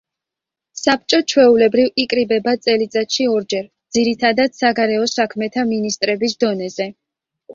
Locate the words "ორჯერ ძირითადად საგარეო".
3.33-5.05